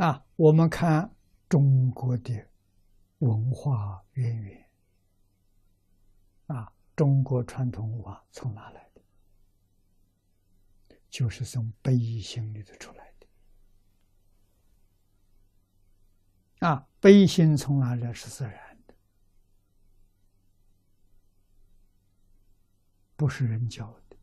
[0.00, 1.14] 啊，我们看
[1.46, 2.48] 中国的
[3.18, 4.66] 文化渊源，
[6.46, 9.02] 啊，中国传统文化从哪来的？
[11.10, 13.26] 就是从悲心里头出来的。
[16.66, 18.10] 啊，悲心从哪来？
[18.10, 18.94] 是自然的，
[23.16, 24.16] 不是人教的，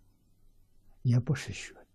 [1.03, 1.86] 也不是学的。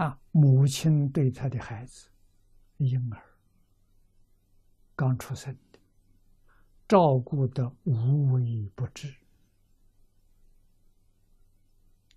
[0.00, 2.08] 啊，母亲对他的孩子，
[2.78, 3.22] 婴儿
[4.96, 5.78] 刚出生的，
[6.88, 9.14] 照顾的无微不至。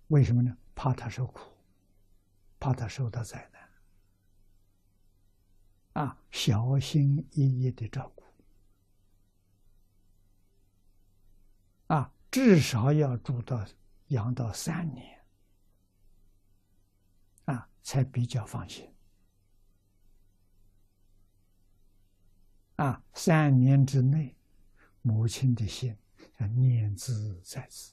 [0.06, 0.56] 为什么呢？
[0.74, 1.52] 怕他受苦，
[2.58, 3.46] 怕他受到灾
[5.92, 6.06] 难。
[6.06, 8.24] 啊，小心翼翼的照顾。
[11.88, 13.62] 啊，至少要住到
[14.08, 15.13] 养到三年。
[17.84, 18.90] 才比较放心
[22.76, 23.00] 啊！
[23.12, 24.34] 三年之内，
[25.02, 25.96] 母亲的心
[26.54, 27.92] 念兹在兹，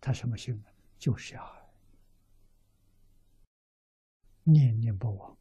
[0.00, 0.68] 他什么心呢？
[0.98, 1.72] 就是要
[4.44, 5.38] 念念不忘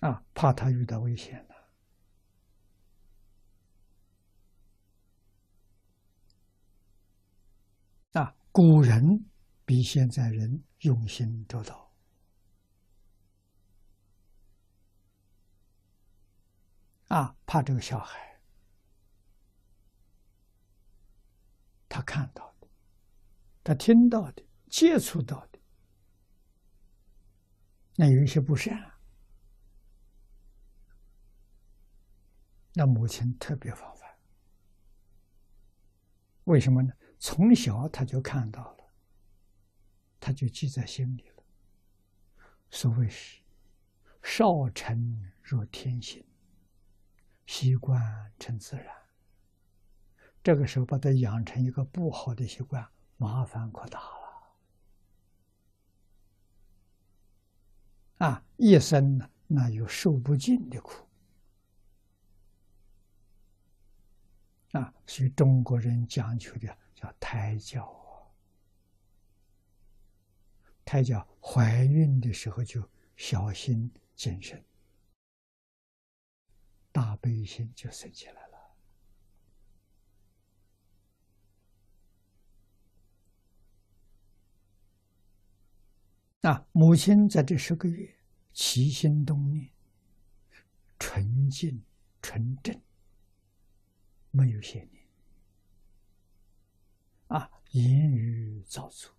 [0.00, 0.22] 啊！
[0.34, 1.53] 怕他遇到危险了。
[8.54, 9.28] 古人
[9.64, 11.92] 比现在人用心周到
[17.08, 17.36] 啊！
[17.44, 18.40] 怕这个小孩，
[21.88, 22.68] 他看到的，
[23.64, 25.58] 他听到的，接触到的，
[27.96, 28.92] 那有一些不善，
[32.74, 34.08] 那母亲特别防范。
[36.44, 36.92] 为什么呢？
[37.26, 38.84] 从小他就看到了，
[40.20, 41.42] 他就记在心里了。
[42.70, 43.40] 所谓是
[44.22, 46.22] “少成若天性，
[47.46, 48.94] 习惯成自然”。
[50.44, 53.98] 这个时候把他养成一个不好的习惯，麻烦可大
[58.18, 58.26] 了。
[58.26, 61.06] 啊，一生呢，那有受不尽的苦。
[64.72, 66.83] 啊，所以中国人讲究的。
[66.94, 68.30] 叫胎教啊，
[70.84, 74.64] 胎教怀孕的时候就小心谨慎，
[76.92, 78.54] 大悲心就生起来了。
[86.42, 88.14] 啊，母亲在这十个月
[88.52, 89.70] 齐心动念
[90.98, 91.82] 纯净
[92.20, 92.78] 纯正，
[94.30, 94.93] 没有邪念。
[97.74, 99.12] 言语造作，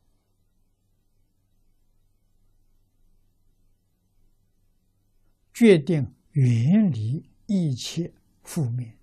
[5.53, 8.97] 决定远离一切负面、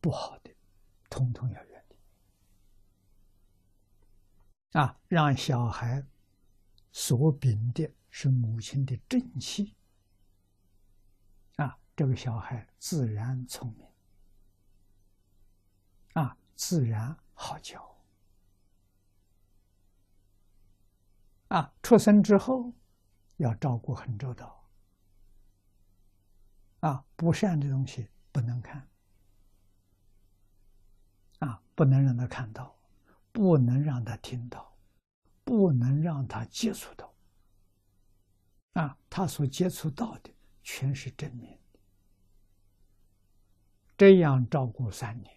[0.00, 0.52] 不好的，
[1.08, 1.96] 统统要远离。
[4.80, 6.04] 啊，让小孩
[6.90, 9.76] 所秉的是母亲的正气。
[11.54, 13.86] 啊，这个小孩自然聪明，
[16.14, 17.97] 啊，自然好教。
[21.48, 22.72] 啊，出生之后
[23.38, 24.68] 要照顾很周到。
[26.80, 28.88] 啊，不善的东西不能看，
[31.40, 32.78] 啊，不能让他看到，
[33.32, 34.76] 不能让他听到，
[35.42, 37.12] 不能让他接触到。
[38.74, 40.30] 啊，他所接触到的
[40.62, 41.80] 全是正面的，
[43.96, 45.36] 这样照顾三年，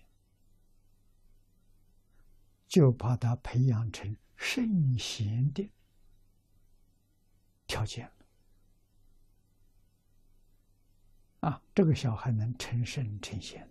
[2.68, 5.68] 就把他培养成圣贤的。
[7.72, 8.12] 条件
[11.40, 13.66] 啊，这个小孩能成圣成贤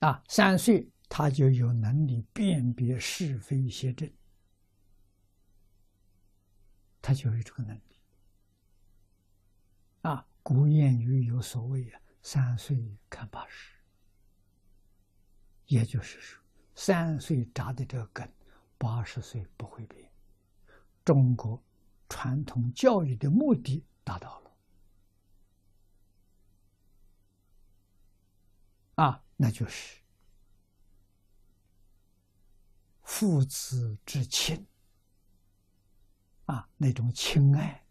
[0.00, 4.12] 的啊，三岁他就有能力辨别是非邪正，
[7.00, 8.00] 他就有这个能力
[10.02, 10.26] 啊。
[10.42, 13.73] 古谚语有所谓啊，三岁看八十。
[15.66, 16.42] 也就是说，
[16.74, 18.30] 三岁扎的这个根，
[18.78, 20.10] 八十岁不会变。
[21.04, 21.62] 中国
[22.08, 24.50] 传统教育的目的达到了，
[29.04, 30.00] 啊，那就是
[33.02, 34.66] 父子之亲，
[36.46, 37.84] 啊，那种亲爱，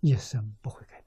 [0.00, 0.97] 一生不会改。